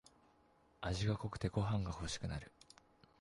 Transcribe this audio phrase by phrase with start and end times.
[0.81, 2.51] 味が濃くてご飯がほしくなる